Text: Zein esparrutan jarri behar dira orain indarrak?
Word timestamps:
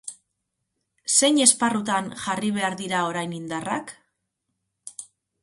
Zein 1.15 1.37
esparrutan 1.45 2.07
jarri 2.23 2.49
behar 2.57 2.79
dira 2.81 3.03
orain 3.11 3.37
indarrak? 3.43 3.95